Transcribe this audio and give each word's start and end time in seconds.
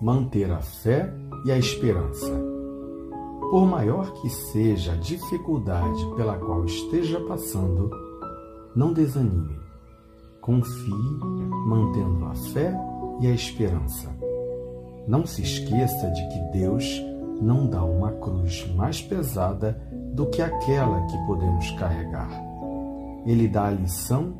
manter 0.00 0.50
a 0.50 0.60
fé 0.60 1.12
e 1.44 1.50
a 1.50 1.58
esperança. 1.58 2.32
Por 3.50 3.66
maior 3.66 4.12
que 4.14 4.28
seja 4.28 4.92
a 4.92 4.96
dificuldade 4.96 6.06
pela 6.16 6.36
qual 6.36 6.64
esteja 6.64 7.20
passando, 7.20 7.90
não 8.76 8.92
desanime. 8.92 9.58
Confie, 10.40 11.18
mantendo 11.66 12.26
a 12.26 12.34
fé 12.52 12.74
e 13.20 13.26
a 13.26 13.30
esperança. 13.30 14.08
Não 15.06 15.26
se 15.26 15.42
esqueça 15.42 16.10
de 16.10 16.28
que 16.28 16.58
Deus 16.58 17.02
não 17.40 17.66
dá 17.66 17.82
uma 17.82 18.12
cruz 18.12 18.66
mais 18.74 19.00
pesada 19.00 19.80
do 20.12 20.26
que 20.26 20.42
aquela 20.42 21.06
que 21.06 21.18
podemos 21.26 21.70
carregar. 21.72 22.30
Ele 23.24 23.48
dá 23.48 23.66
a 23.66 23.70
lição 23.70 24.34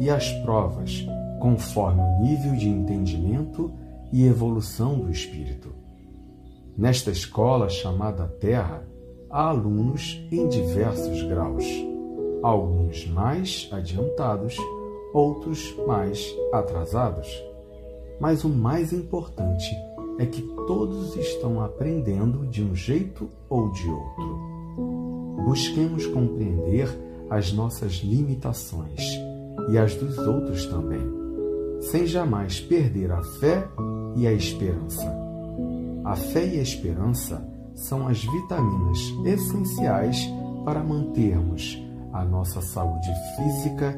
e 0.00 0.10
as 0.10 0.30
provas 0.42 1.06
conforme 1.40 2.00
o 2.00 2.20
nível 2.22 2.56
de 2.56 2.68
entendimento 2.68 3.72
e 4.14 4.28
evolução 4.28 4.96
do 4.96 5.10
espírito. 5.10 5.74
Nesta 6.78 7.10
escola 7.10 7.68
chamada 7.68 8.28
Terra, 8.28 8.86
há 9.28 9.48
alunos 9.48 10.24
em 10.30 10.46
diversos 10.46 11.20
graus, 11.22 11.64
alguns 12.40 13.08
mais 13.08 13.68
adiantados, 13.72 14.56
outros 15.12 15.74
mais 15.84 16.32
atrasados. 16.52 17.28
Mas 18.20 18.44
o 18.44 18.48
mais 18.48 18.92
importante 18.92 19.68
é 20.20 20.26
que 20.26 20.42
todos 20.68 21.16
estão 21.16 21.60
aprendendo 21.60 22.46
de 22.46 22.62
um 22.62 22.72
jeito 22.72 23.28
ou 23.48 23.72
de 23.72 23.90
outro. 23.90 24.38
Busquemos 25.44 26.06
compreender 26.06 26.88
as 27.28 27.52
nossas 27.52 27.94
limitações 27.94 29.00
e 29.72 29.76
as 29.76 29.96
dos 29.96 30.16
outros 30.18 30.66
também, 30.66 31.02
sem 31.80 32.06
jamais 32.06 32.60
perder 32.60 33.10
a 33.10 33.20
fé 33.40 33.68
e 34.16 34.26
a 34.26 34.32
esperança. 34.32 35.12
A 36.04 36.16
fé 36.16 36.46
e 36.46 36.58
a 36.58 36.62
esperança 36.62 37.46
são 37.74 38.06
as 38.06 38.22
vitaminas 38.22 38.98
essenciais 39.24 40.28
para 40.64 40.82
mantermos 40.82 41.82
a 42.12 42.24
nossa 42.24 42.60
saúde 42.60 43.10
física, 43.36 43.94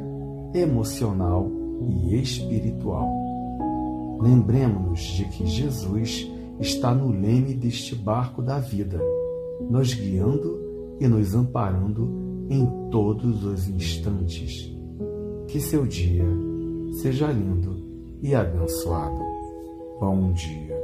emocional 0.55 1.51
e 1.81 2.21
espiritual. 2.21 3.09
Lembremos-nos 4.21 5.01
de 5.01 5.25
que 5.27 5.47
Jesus 5.47 6.31
está 6.59 6.95
no 6.95 7.11
leme 7.11 7.55
deste 7.55 7.95
barco 7.95 8.41
da 8.41 8.59
vida, 8.59 9.01
nos 9.69 9.93
guiando 9.93 10.97
e 10.99 11.07
nos 11.07 11.35
amparando 11.35 12.47
em 12.49 12.67
todos 12.91 13.45
os 13.45 13.69
instantes. 13.69 14.73
Que 15.49 15.61
seu 15.61 15.87
dia 15.87 16.25
seja 17.03 17.31
lindo 17.31 17.77
e 18.23 18.35
abençoado. 18.35 19.21
Bom 19.99 20.31
dia. 20.33 20.77